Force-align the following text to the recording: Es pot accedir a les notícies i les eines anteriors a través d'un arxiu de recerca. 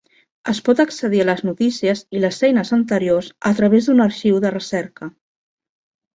Es 0.51 0.59
pot 0.69 0.79
accedir 0.83 1.19
a 1.25 1.27
les 1.29 1.43
notícies 1.47 2.01
i 2.19 2.21
les 2.23 2.39
eines 2.49 2.73
anteriors 2.79 3.29
a 3.51 3.53
través 3.61 3.91
d'un 3.91 4.03
arxiu 4.09 4.41
de 4.47 4.55
recerca. 4.57 5.13